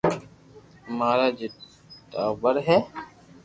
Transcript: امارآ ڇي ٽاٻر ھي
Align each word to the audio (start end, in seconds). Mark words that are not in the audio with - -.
امارآ 0.89 1.27
ڇي 1.37 1.47
ٽاٻر 2.11 2.55
ھي 2.67 2.77